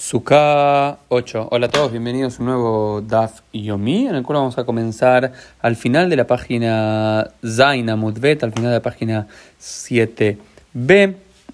Suka 0.00 0.98
8. 1.08 1.48
Hola 1.50 1.66
a 1.66 1.68
todos, 1.68 1.90
bienvenidos 1.90 2.38
a 2.38 2.42
un 2.42 2.46
nuevo 2.46 3.02
DAF 3.02 3.42
Yomi, 3.52 4.06
en 4.06 4.14
el 4.14 4.22
cual 4.22 4.38
vamos 4.38 4.56
a 4.56 4.64
comenzar 4.64 5.34
al 5.60 5.76
final 5.76 6.08
de 6.08 6.16
la 6.16 6.26
página 6.26 7.30
Zaina 7.46 7.96
Mudvet, 7.96 8.42
al 8.42 8.54
final 8.54 8.70
de 8.70 8.76
la 8.78 8.82
página 8.82 9.28
7b, 9.60 10.38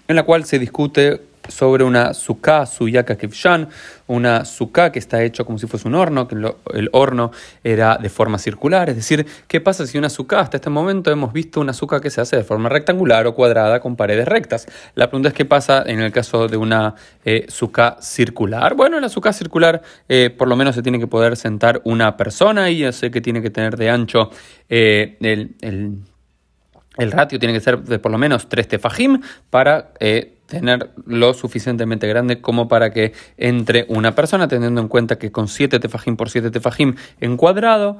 en 0.07 0.17
la 0.17 0.23
cual 0.23 0.45
se 0.45 0.61
discute 0.61 1.23
sobre 1.49 1.85
una 1.85 2.15
suká 2.15 2.67
suyaka 2.67 3.17
kivshan, 3.17 3.69
una 4.07 4.45
suká 4.45 4.93
que 4.93 4.99
está 4.99 5.23
hecho 5.23 5.45
como 5.45 5.59
si 5.59 5.67
fuese 5.67 5.89
un 5.89 5.95
horno, 5.95 6.29
que 6.29 6.37
el 6.75 6.89
horno 6.93 7.33
era 7.65 7.99
de 7.99 8.09
forma 8.09 8.39
circular, 8.39 8.89
es 8.89 8.97
decir, 8.97 9.27
¿qué 9.49 9.61
pasa 9.61 9.87
si 9.87 9.99
una 9.99 10.09
suká, 10.09 10.41
hasta 10.41 10.59
este 10.59 10.71
momento 10.71 11.11
hemos 11.11 11.33
visto 11.33 11.61
una 11.61 11.73
suká 11.73 12.01
que 12.01 12.11
se 12.11 12.21
hace 12.21 12.37
de 12.37 12.45
forma 12.45 12.69
rectangular 12.69 13.27
o 13.27 13.35
cuadrada 13.35 13.81
con 13.81 13.97
paredes 13.97 14.29
rectas? 14.29 14.67
La 14.95 15.09
pregunta 15.09 15.29
es 15.29 15.35
qué 15.35 15.45
pasa 15.45 15.83
en 15.87 16.01
el 16.01 16.13
caso 16.13 16.49
de 16.49 16.57
una 16.57 16.95
eh, 17.25 17.47
suká 17.49 17.97
circular. 18.01 18.75
Bueno, 18.75 18.97
en 18.97 19.03
la 19.03 19.09
suká 19.09 19.33
circular 19.33 19.83
eh, 20.09 20.31
por 20.31 20.49
lo 20.49 20.57
menos 20.57 20.75
se 20.75 20.83
tiene 20.83 20.99
que 20.99 21.07
poder 21.07 21.37
sentar 21.37 21.81
una 21.85 22.17
persona 22.17 22.71
y 22.71 22.79
yo 22.79 22.93
sé 22.93 23.11
que 23.11 23.21
tiene 23.21 23.43
que 23.43 23.51
tener 23.51 23.77
de 23.77 23.91
ancho 23.91 24.31
eh, 24.69 25.17
el, 25.21 26.05
el, 26.97 27.13
ratio 27.13 27.39
tiene 27.39 27.55
que 27.55 27.61
ser 27.61 27.81
de 27.83 27.99
por 27.99 28.11
lo 28.11 28.19
menos 28.19 28.49
3 28.49 28.69
tefajim 28.69 29.21
para 29.51 29.93
tener 30.47 30.91
lo 31.07 31.35
suficientemente 31.35 32.07
grande 32.07 32.41
como 32.41 32.69
para 32.69 32.91
que 32.91 33.13
entre 33.37 33.85
una 33.89 34.15
persona, 34.15 34.49
teniendo 34.49 34.81
en 34.81 34.89
cuenta 34.89 35.19
que 35.19 35.33
con 35.33 35.49
7 35.49 35.79
tefajim 35.79 36.17
por 36.17 36.31
7 36.31 36.51
tefajim 36.51 36.95
en 37.21 37.37
cuadrado, 37.37 37.99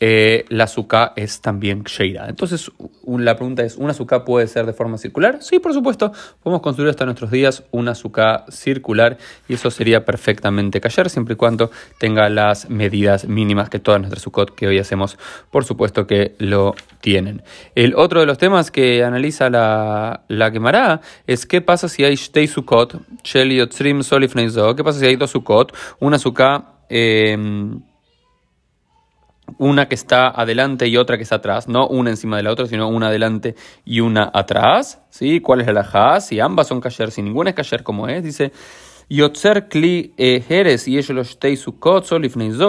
eh, 0.00 0.44
la 0.48 0.64
azúcar 0.64 1.12
es 1.16 1.40
también 1.40 1.84
sheira. 1.84 2.28
Entonces, 2.28 2.70
la 3.06 3.36
pregunta 3.36 3.62
es, 3.62 3.76
¿una 3.76 3.90
azúcar 3.90 4.24
puede 4.24 4.46
ser 4.46 4.66
de 4.66 4.72
forma 4.72 4.98
circular? 4.98 5.38
Sí, 5.42 5.58
por 5.58 5.72
supuesto, 5.72 6.12
podemos 6.42 6.62
construir 6.62 6.90
hasta 6.90 7.04
nuestros 7.04 7.30
días 7.30 7.64
una 7.70 7.92
azúcar 7.92 8.44
circular 8.50 9.18
y 9.48 9.54
eso 9.54 9.70
sería 9.70 10.04
perfectamente 10.04 10.80
callar, 10.80 11.10
siempre 11.10 11.34
y 11.34 11.36
cuando 11.36 11.70
tenga 11.98 12.28
las 12.28 12.68
medidas 12.68 13.26
mínimas 13.26 13.70
que 13.70 13.78
todas 13.78 14.00
nuestras 14.00 14.22
sucot 14.22 14.54
que 14.54 14.66
hoy 14.66 14.78
hacemos, 14.78 15.18
por 15.50 15.64
supuesto 15.64 16.06
que 16.06 16.34
lo 16.38 16.74
tienen. 17.00 17.42
El 17.74 17.94
otro 17.94 18.20
de 18.20 18.26
los 18.26 18.38
temas 18.38 18.70
que 18.70 19.04
analiza 19.04 19.50
la, 19.50 20.24
la 20.28 20.50
quemará 20.50 21.00
es 21.26 21.46
que 21.46 21.53
¿Qué 21.54 21.60
pasa 21.60 21.88
si 21.88 22.02
hay 22.02 22.16
Shtei 22.16 22.48
Sukkot, 22.48 22.96
¿Qué 23.22 24.84
pasa 24.84 24.98
si 24.98 25.06
hay 25.06 25.14
dos 25.14 25.30
Sukkot? 25.30 25.72
Una 26.00 26.18
Sukkah, 26.18 26.80
em, 26.88 27.80
una 29.58 29.86
que 29.86 29.94
está 29.94 30.30
adelante 30.30 30.88
y 30.88 30.96
otra 30.96 31.16
que 31.16 31.22
está 31.22 31.36
atrás, 31.36 31.68
no 31.68 31.86
una 31.86 32.10
encima 32.10 32.38
de 32.38 32.42
la 32.42 32.50
otra, 32.50 32.66
sino 32.66 32.88
una 32.88 33.06
adelante 33.06 33.54
y 33.84 34.00
una 34.00 34.32
atrás. 34.34 35.00
¿Sí? 35.10 35.38
¿Cuál 35.38 35.60
es 35.60 35.66
la 35.66 35.70
alajá? 35.70 36.20
Si 36.20 36.40
ambas 36.40 36.66
son 36.66 36.80
kasher, 36.80 37.12
si 37.12 37.22
ninguna 37.22 37.50
es 37.50 37.54
kasher 37.54 37.84
como 37.84 38.08
es, 38.08 38.24
dice 38.24 38.50
Yotzer 39.08 39.68
Kli 39.68 40.12
Jerez 40.16 40.88
y 40.88 40.98
ellos 40.98 41.10
los 41.10 41.28
Shtei 41.28 41.56
Sukkot 41.56 42.04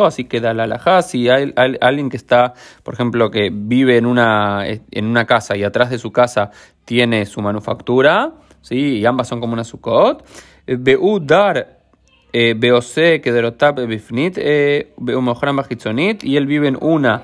así 0.05 0.25
que 0.25 0.41
da 0.41 0.53
la 0.53 0.65
alajá. 0.65 1.01
Si 1.01 1.27
hay, 1.27 1.51
alguien 1.81 2.11
que 2.11 2.17
está, 2.17 2.53
por 2.83 2.93
ejemplo, 2.93 3.31
que 3.31 3.49
vive 3.51 3.97
en 3.97 4.05
una, 4.05 4.63
en 4.67 5.05
una 5.07 5.25
casa 5.25 5.57
y 5.57 5.63
atrás 5.63 5.89
de 5.89 5.97
su 5.97 6.11
casa 6.11 6.51
tiene 6.85 7.25
su 7.25 7.41
manufactura, 7.41 8.35
¿sí? 8.65 8.97
y 8.99 9.05
ambas 9.05 9.27
son 9.27 9.39
como 9.39 9.53
una 9.53 9.63
Sukkot. 9.63 10.25
Beu 10.67 11.19
dar 11.19 11.79
Beose 12.33 13.21
Kederotab 13.21 13.85
Bifnit, 13.85 14.37
Beu 14.97 15.21
Mojran 15.21 15.55
Bajitzonit, 15.55 16.23
y 16.23 16.35
él 16.37 16.47
vive 16.47 16.67
en 16.67 16.77
una 16.81 17.23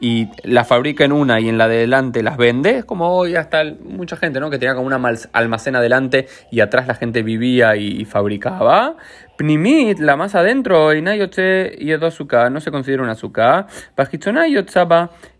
y 0.00 0.28
la 0.42 0.64
fabrica 0.64 1.04
en 1.04 1.12
una 1.12 1.40
y 1.40 1.48
en 1.48 1.58
la 1.58 1.68
de 1.68 1.78
delante 1.78 2.22
las 2.22 2.36
vende, 2.36 2.78
es 2.78 2.84
como 2.84 3.16
hoy 3.16 3.36
hasta 3.36 3.64
mucha 3.84 4.16
gente, 4.16 4.40
¿no? 4.40 4.50
Que 4.50 4.58
tenía 4.58 4.74
como 4.74 4.86
una 4.86 5.00
almacén 5.32 5.76
adelante 5.76 6.26
y 6.50 6.60
atrás 6.60 6.86
la 6.86 6.94
gente 6.94 7.22
vivía 7.22 7.76
y, 7.76 8.04
fabricaba. 8.04 8.96
Pnimit, 9.36 9.98
la 9.98 10.16
más 10.16 10.34
adentro, 10.34 10.94
y 10.94 11.92
azúcar, 11.92 12.50
no 12.50 12.60
se 12.60 12.70
considera 12.70 13.02
un 13.02 13.08
azúcar. 13.08 13.66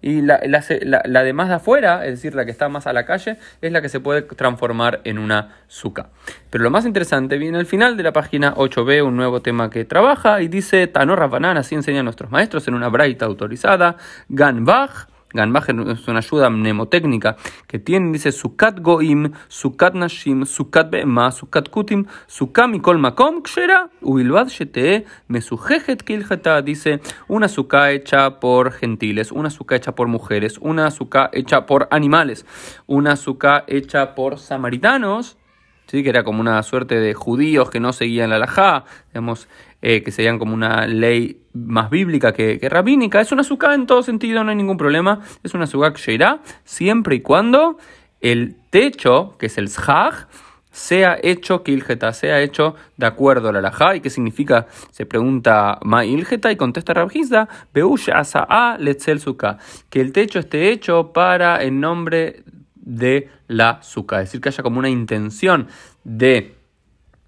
Y 0.02 0.22
la, 0.22 0.40
la, 0.44 1.02
la, 1.04 1.22
de 1.22 1.32
más 1.32 1.48
de 1.48 1.54
afuera, 1.54 2.04
es 2.04 2.12
decir, 2.12 2.34
la 2.34 2.44
que 2.44 2.50
está 2.50 2.68
más 2.68 2.86
a 2.86 2.92
la 2.92 3.04
calle, 3.04 3.38
es 3.60 3.72
la 3.72 3.82
que 3.82 3.88
se 3.88 4.00
puede 4.00 4.22
transformar 4.22 5.00
en 5.04 5.18
una 5.18 5.56
azúcar. 5.66 6.10
Pero 6.50 6.64
lo 6.64 6.70
más 6.70 6.86
interesante 6.86 7.38
viene 7.38 7.58
al 7.58 7.66
final 7.66 7.96
de 7.96 8.02
la 8.02 8.12
página 8.12 8.54
8b, 8.54 9.04
un 9.04 9.16
nuevo 9.16 9.42
tema 9.42 9.70
que 9.70 9.84
trabaja 9.84 10.40
y 10.42 10.48
dice 10.48 10.86
Tanor 10.86 11.18
Rabanan, 11.18 11.56
así 11.56 11.74
enseñan 11.74 12.04
nuestros 12.04 12.30
maestros 12.30 12.68
en 12.68 12.74
una 12.74 12.88
braita 12.88 13.26
autorizada, 13.26 13.96
Ganbach 14.28 15.08
Ganbach 15.32 15.68
es 15.68 16.08
una 16.08 16.18
ayuda 16.18 16.50
mnemotécnica 16.50 17.36
que 17.66 17.78
tiene, 17.78 18.12
dice, 18.12 18.32
Sukat 18.32 18.80
Goim, 18.80 19.32
Sukat 19.48 19.94
Nashim, 19.94 20.46
Sukat 20.46 20.90
Be'ema, 20.90 21.30
Sukat 21.32 21.68
Kutim, 21.68 22.06
Sukam 22.26 22.74
y 22.74 22.80
Makom, 22.80 23.42
Kshera, 23.42 23.90
Uilbad 24.00 24.48
Shete, 24.48 25.04
Mesujejet 25.28 26.02
Kiljeta, 26.02 26.62
dice, 26.62 27.00
una 27.28 27.48
suka 27.48 27.90
hecha 27.90 28.40
por 28.40 28.72
gentiles, 28.72 29.32
una 29.32 29.50
suka 29.50 29.76
hecha 29.76 29.94
por 29.94 30.08
mujeres, 30.08 30.58
una 30.60 30.90
suka 30.90 31.30
hecha 31.32 31.66
por 31.66 31.88
animales, 31.90 32.46
una 32.86 33.16
suka 33.16 33.64
hecha 33.66 34.14
por 34.14 34.38
samaritanos, 34.38 35.36
¿sí? 35.86 36.02
que 36.02 36.10
era 36.10 36.22
como 36.22 36.40
una 36.40 36.62
suerte 36.62 37.00
de 37.00 37.14
judíos 37.14 37.70
que 37.70 37.80
no 37.80 37.92
seguían 37.92 38.30
la 38.30 38.36
halajá, 38.36 38.84
digamos, 39.08 39.48
eh, 39.82 40.02
que 40.02 40.10
serían 40.10 40.38
como 40.38 40.54
una 40.54 40.86
ley 40.86 41.42
más 41.52 41.90
bíblica 41.90 42.32
que, 42.32 42.58
rabínica. 42.68 43.20
Es 43.20 43.32
una 43.32 43.42
azúcar 43.42 43.74
en 43.74 43.86
todo 43.86 44.02
sentido, 44.02 44.44
no 44.44 44.50
hay 44.50 44.56
ningún 44.56 44.76
problema. 44.76 45.20
Es 45.42 45.54
una 45.54 45.64
azúcar 45.64 45.92
que 45.92 46.12
irá 46.12 46.40
siempre 46.64 47.16
y 47.16 47.20
cuando 47.20 47.78
el 48.20 48.56
techo, 48.70 49.36
que 49.38 49.46
es 49.46 49.58
el 49.58 49.68
zhaj, 49.68 50.26
sea 50.70 51.16
hecho 51.22 51.62
kilgeta, 51.62 52.12
sea 52.12 52.42
hecho 52.42 52.74
de 52.98 53.06
acuerdo 53.06 53.48
a 53.48 53.52
la 53.52 53.60
halajá. 53.60 53.96
¿Y 53.96 54.00
qué 54.00 54.10
significa? 54.10 54.66
Se 54.90 55.06
pregunta 55.06 55.78
ma 55.82 56.04
ilgeta 56.04 56.52
y 56.52 56.56
contesta 56.56 56.92
Rabjizda, 56.92 57.48
beusha 57.72 58.22
a 58.34 58.76
letzel 58.78 59.20
que 59.88 60.00
el 60.00 60.12
techo 60.12 60.38
esté 60.38 60.70
hecho 60.70 61.12
para 61.12 61.62
el 61.62 61.80
nombre 61.80 62.42
de 62.86 63.28
la 63.48 63.70
azúcar, 63.70 64.22
es 64.22 64.28
decir, 64.28 64.40
que 64.40 64.48
haya 64.48 64.62
como 64.62 64.78
una 64.78 64.88
intención 64.88 65.68
de 66.04 66.56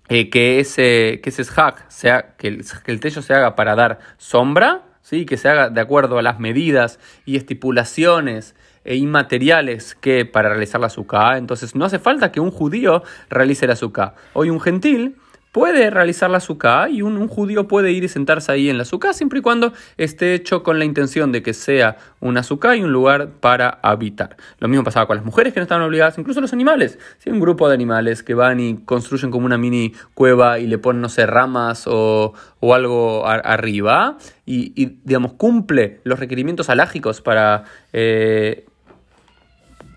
eh, 0.09 0.31
que 0.31 0.61
ese, 0.61 1.21
que 1.23 1.29
ese 1.29 1.45
sea, 1.89 2.35
que 2.39 2.49
el, 2.49 3.01
techo 3.01 3.21
se 3.21 3.35
haga 3.35 3.55
para 3.57 3.75
dar 3.75 3.99
sombra, 4.17 4.85
¿sí? 5.03 5.27
que 5.27 5.37
se 5.37 5.51
haga 5.51 5.69
de 5.69 5.81
acuerdo 5.83 6.19
a 6.19 6.23
las 6.23 6.39
medidas 6.39 6.99
y 7.27 7.37
estipulaciones 7.37 8.55
e 8.85 8.97
inmateriales 8.97 9.95
que 9.95 10.25
para 10.25 10.49
realizar 10.49 10.81
la 10.81 10.87
azúcar. 10.87 11.37
Entonces 11.37 11.75
no 11.75 11.85
hace 11.85 11.99
falta 11.99 12.33
que 12.33 12.41
un 12.41 12.51
judío 12.51 13.03
realice 13.29 13.67
la 13.67 13.75
azúcar. 13.75 14.15
Hoy 14.33 14.49
un 14.49 14.61
gentil 14.61 15.17
puede 15.53 15.91
realizar 15.91 16.31
la 16.31 16.41
suká 16.41 16.89
y 16.89 17.03
un, 17.03 17.27
judío 17.29 17.69
puede 17.69 17.93
ir 17.93 18.05
y 18.05 18.09
sentarse 18.09 18.53
ahí 18.53 18.71
en 18.71 18.79
la 18.79 18.85
suká 18.85 19.13
siempre 19.13 19.41
y 19.41 19.43
cuando 19.43 19.73
esté 19.97 20.35
hecho 20.35 20.63
con 20.63 20.79
la 20.79 20.85
intención 20.85 21.33
de 21.33 21.43
que 21.43 21.55
sea 21.55 21.97
una 22.21 22.43
suká 22.43 22.77
y 22.77 22.83
un 22.83 22.93
lugar 22.93 23.31
para 23.41 23.79
habitar. 23.83 24.37
Lo 24.59 24.69
mismo 24.69 24.85
pasaba 24.85 25.07
con 25.07 25.17
las 25.17 25.25
mujeres 25.25 25.53
que 25.53 25.61
no 25.61 25.63
estaban 25.63 25.85
obligadas, 25.85 26.19
incluso 26.19 26.41
los 26.41 26.53
animales. 26.53 26.99
Si 27.19 27.31
hay 27.31 27.35
un 27.35 27.41
grupo 27.41 27.69
de 27.69 27.75
animales 27.75 28.23
que 28.23 28.35
van 28.35 28.61
y 28.61 28.79
construyen 28.85 29.31
como 29.31 29.47
una 29.47 29.59
mini 29.59 29.93
cueva 30.15 30.59
y 30.59 30.67
le 30.67 30.79
ponen, 30.79 31.03
no 31.03 31.09
sé, 31.09 31.27
ramas 31.27 31.85
o, 31.87 32.35
algo 32.61 33.27
arriba 33.27 34.19
y, 34.45 34.99
digamos, 35.05 35.33
cumple 35.35 36.01
los 36.05 36.19
requerimientos 36.19 36.69
alágicos 36.69 37.21
para... 37.21 37.65
Eh, 37.93 38.68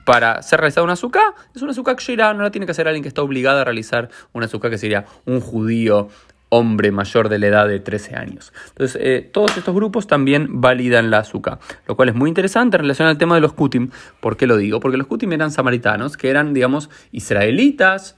para 0.06 0.41
ser 0.41 0.59
realizada 0.59 0.84
una 0.84 0.94
azúcar, 0.94 1.34
es 1.56 1.62
una 1.62 1.72
azúcar 1.72 1.95
que 1.95 2.17
no 2.17 2.41
la 2.41 2.51
tiene 2.51 2.66
que 2.66 2.72
hacer 2.72 2.88
alguien 2.88 3.03
que 3.03 3.07
está 3.07 3.22
obligado 3.22 3.59
a 3.59 3.63
realizar 3.63 4.09
una 4.34 4.45
azúcar 4.45 4.72
que 4.72 4.78
sería 4.78 5.06
un 5.25 5.39
judío 5.39 6.09
hombre 6.50 6.91
mayor 6.91 7.29
de 7.29 7.39
la 7.39 7.47
edad 7.47 7.67
de 7.67 7.79
13 7.79 8.16
años. 8.16 8.51
Entonces, 8.69 9.01
eh, 9.01 9.29
todos 9.31 9.56
estos 9.57 9.73
grupos 9.73 10.06
también 10.06 10.59
validan 10.59 11.09
la 11.09 11.19
azúcar, 11.19 11.59
lo 11.88 11.95
cual 11.95 12.09
es 12.09 12.16
muy 12.16 12.28
interesante 12.28 12.75
en 12.75 12.81
relación 12.81 13.07
al 13.07 13.17
tema 13.17 13.35
de 13.35 13.41
los 13.41 13.53
Kutim. 13.53 13.90
¿Por 14.19 14.35
qué 14.35 14.47
lo 14.47 14.57
digo? 14.57 14.81
Porque 14.81 14.97
los 14.97 15.07
Kutim 15.07 15.31
eran 15.31 15.51
samaritanos, 15.51 16.17
que 16.17 16.29
eran, 16.29 16.53
digamos, 16.53 16.90
israelitas, 17.13 18.17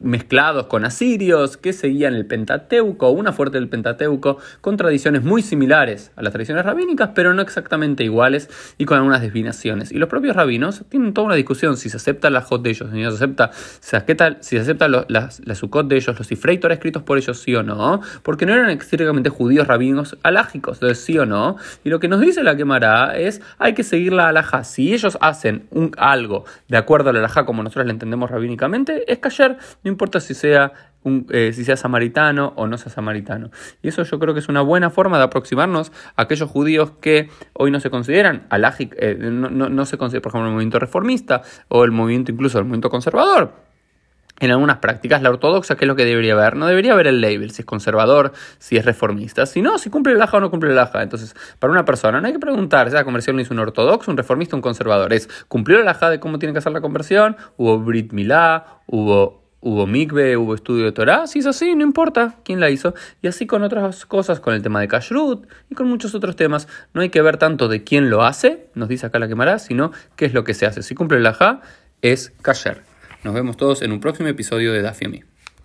mezclados 0.00 0.66
con 0.66 0.84
asirios 0.84 1.56
que 1.56 1.72
seguían 1.72 2.14
el 2.14 2.26
Pentateuco, 2.26 3.10
una 3.10 3.32
fuerte 3.32 3.58
del 3.58 3.68
Pentateuco, 3.68 4.38
con 4.60 4.76
tradiciones 4.76 5.22
muy 5.22 5.42
similares 5.42 6.10
a 6.16 6.22
las 6.22 6.32
tradiciones 6.32 6.64
rabínicas, 6.64 7.10
pero 7.14 7.34
no 7.34 7.42
exactamente 7.42 8.02
iguales 8.02 8.48
y 8.78 8.86
con 8.86 8.96
algunas 8.96 9.20
desviaciones. 9.20 9.92
Y 9.92 9.98
los 9.98 10.08
propios 10.08 10.34
rabinos 10.34 10.82
tienen 10.88 11.12
toda 11.12 11.26
una 11.26 11.34
discusión 11.34 11.76
si 11.76 11.88
se 11.88 11.98
acepta 11.98 12.30
la 12.30 12.40
Jot 12.40 12.62
de 12.62 12.70
ellos, 12.70 12.90
si 12.90 13.00
se 13.00 13.06
acepta, 13.06 13.50
se 13.52 13.96
acepta, 13.96 14.36
si 14.40 14.56
se 14.56 14.60
acepta 14.60 14.88
las, 14.88 15.40
la 15.44 15.54
Sukkot 15.54 15.88
de 15.88 15.96
ellos, 15.96 16.18
los 16.18 16.32
Ifreitor 16.32 16.72
escritos 16.72 17.02
por 17.02 17.18
ellos, 17.18 17.40
sí 17.40 17.54
o 17.54 17.62
no, 17.62 18.00
porque 18.22 18.46
no 18.46 18.54
eran 18.54 18.70
estrictamente 18.70 19.30
judíos 19.30 19.66
rabinos 19.66 20.16
alágicos, 20.22 20.76
entonces 20.76 21.04
sí 21.04 21.18
o 21.18 21.26
no. 21.26 21.56
Y 21.84 21.90
lo 21.90 22.00
que 22.00 22.08
nos 22.08 22.20
dice 22.20 22.42
la 22.42 22.56
quemará 22.56 23.16
es 23.16 23.40
hay 23.58 23.74
que 23.74 23.82
seguir 23.82 24.12
la 24.12 24.28
alajá. 24.28 24.64
Si 24.64 24.92
ellos 24.94 25.18
hacen 25.20 25.66
un, 25.70 25.92
algo 25.96 26.44
de 26.68 26.76
acuerdo 26.76 27.10
a 27.10 27.12
la 27.12 27.18
alajá 27.20 27.44
como 27.44 27.62
nosotros 27.62 27.86
la 27.86 27.92
entendemos 27.92 28.30
rabínicamente, 28.30 29.10
es 29.10 29.18
callar, 29.18 29.58
importa 29.90 30.20
si 30.20 30.34
sea, 30.34 30.72
eh, 31.30 31.52
si 31.52 31.64
sea 31.64 31.76
samaritano 31.76 32.52
o 32.56 32.66
no 32.66 32.78
sea 32.78 32.90
samaritano. 32.90 33.50
Y 33.82 33.88
eso 33.88 34.02
yo 34.02 34.18
creo 34.18 34.34
que 34.34 34.40
es 34.40 34.48
una 34.48 34.62
buena 34.62 34.90
forma 34.90 35.18
de 35.18 35.24
aproximarnos 35.24 35.92
a 36.16 36.22
aquellos 36.22 36.50
judíos 36.50 36.92
que 37.00 37.28
hoy 37.52 37.70
no 37.70 37.80
se 37.80 37.90
consideran 37.90 38.46
alágicos, 38.50 38.96
eh, 39.00 39.16
no, 39.18 39.50
no, 39.50 39.68
no 39.68 39.86
se 39.86 39.98
considera, 39.98 40.22
por 40.22 40.30
ejemplo, 40.30 40.48
el 40.48 40.54
movimiento 40.54 40.78
reformista 40.78 41.42
o 41.68 41.84
el 41.84 41.90
movimiento 41.90 42.32
incluso 42.32 42.58
el 42.58 42.64
movimiento 42.64 42.90
conservador 42.90 43.70
en 44.40 44.50
algunas 44.50 44.78
prácticas. 44.78 45.22
La 45.22 45.30
ortodoxa, 45.30 45.76
¿qué 45.76 45.84
es 45.84 45.88
lo 45.88 45.94
que 45.94 46.04
debería 46.04 46.32
haber? 46.32 46.56
No 46.56 46.66
debería 46.66 46.94
haber 46.94 47.06
el 47.06 47.20
label, 47.20 47.52
si 47.52 47.62
es 47.62 47.66
conservador, 47.66 48.32
si 48.58 48.76
es 48.76 48.84
reformista. 48.84 49.46
Si 49.46 49.62
no, 49.62 49.78
si 49.78 49.90
cumple 49.90 50.14
el 50.14 50.22
aja 50.22 50.38
o 50.38 50.40
no 50.40 50.50
cumple 50.50 50.72
el 50.72 50.78
aja. 50.78 51.02
Entonces, 51.02 51.36
para 51.58 51.70
una 51.70 51.84
persona 51.84 52.20
no 52.20 52.26
hay 52.26 52.32
que 52.32 52.38
preguntar 52.38 52.90
la 52.90 53.04
conversión 53.04 53.36
lo 53.36 53.42
hizo 53.42 53.54
un 53.54 53.60
ortodoxo, 53.60 54.10
un 54.10 54.16
reformista, 54.16 54.56
un 54.56 54.62
conservador. 54.62 55.12
Es, 55.12 55.28
¿cumplió 55.46 55.78
el 55.78 55.86
aja 55.86 56.10
de 56.10 56.18
cómo 56.18 56.38
tiene 56.38 56.52
que 56.52 56.58
hacer 56.58 56.72
la 56.72 56.80
conversión? 56.80 57.36
¿Hubo 57.56 57.78
Brit 57.78 58.12
Milá? 58.12 58.80
¿Hubo 58.86 59.39
Hubo 59.62 59.86
mikve, 59.86 60.38
hubo 60.38 60.54
estudio 60.54 60.86
de 60.86 60.92
Torah, 60.92 61.26
si 61.26 61.40
es 61.40 61.46
así, 61.46 61.74
no 61.74 61.84
importa 61.84 62.36
quién 62.44 62.60
la 62.60 62.70
hizo. 62.70 62.94
Y 63.20 63.28
así 63.28 63.46
con 63.46 63.62
otras 63.62 64.06
cosas, 64.06 64.40
con 64.40 64.54
el 64.54 64.62
tema 64.62 64.80
de 64.80 64.88
Kashrut 64.88 65.46
y 65.68 65.74
con 65.74 65.86
muchos 65.86 66.14
otros 66.14 66.34
temas. 66.34 66.66
No 66.94 67.02
hay 67.02 67.10
que 67.10 67.20
ver 67.20 67.36
tanto 67.36 67.68
de 67.68 67.84
quién 67.84 68.08
lo 68.08 68.22
hace, 68.22 68.68
nos 68.74 68.88
dice 68.88 69.06
acá 69.06 69.18
la 69.18 69.28
quemará, 69.28 69.58
sino 69.58 69.92
qué 70.16 70.24
es 70.24 70.32
lo 70.32 70.44
que 70.44 70.54
se 70.54 70.64
hace. 70.64 70.82
Si 70.82 70.94
cumple 70.94 71.18
el 71.18 71.26
ajá, 71.26 71.60
es 72.00 72.32
kasher. 72.40 72.82
Nos 73.22 73.34
vemos 73.34 73.58
todos 73.58 73.82
en 73.82 73.92
un 73.92 74.00
próximo 74.00 74.28
episodio 74.28 74.72
de 74.72 74.80
Dafyomi. 74.80 75.29